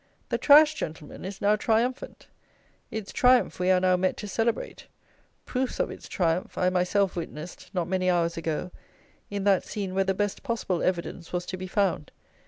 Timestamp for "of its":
5.79-6.07